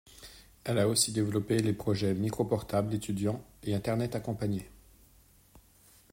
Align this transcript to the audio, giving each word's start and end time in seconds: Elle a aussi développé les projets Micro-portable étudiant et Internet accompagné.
Elle 0.63 0.79
a 0.79 0.87
aussi 0.87 1.11
développé 1.11 1.59
les 1.61 1.73
projets 1.73 2.15
Micro-portable 2.15 2.95
étudiant 2.95 3.39
et 3.61 3.75
Internet 3.75 4.15
accompagné. 4.15 4.67